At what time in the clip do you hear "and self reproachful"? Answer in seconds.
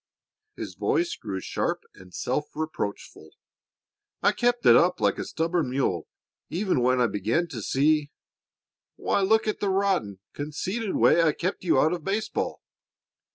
1.93-3.29